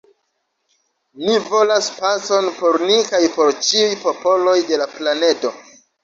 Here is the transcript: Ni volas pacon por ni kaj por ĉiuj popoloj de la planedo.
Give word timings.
Ni 1.23 1.33
volas 1.49 1.89
pacon 1.97 2.47
por 2.61 2.77
ni 2.91 2.95
kaj 3.09 3.19
por 3.35 3.51
ĉiuj 3.67 3.91
popoloj 4.05 4.55
de 4.71 4.81
la 4.83 4.89
planedo. 4.95 5.53